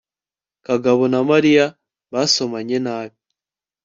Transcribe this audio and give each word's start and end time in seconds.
kagabo 0.65 1.03
na 1.11 1.19
mariya 1.29 1.65
basomanye 2.13 2.77
nabi 2.85 3.15